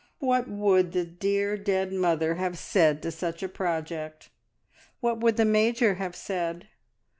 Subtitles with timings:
[0.17, 4.29] What would the dear dead mother have said to such a project?
[4.99, 6.69] What would the Major have said?